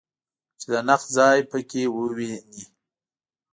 چې 0.59 0.65
د 0.73 0.75
نقد 0.87 1.09
ځای 1.17 1.39
په 1.51 1.59
کې 1.69 1.81
وویني. 1.95 2.63